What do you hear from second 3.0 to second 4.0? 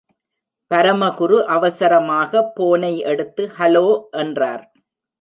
எடுத்து ஹலோ!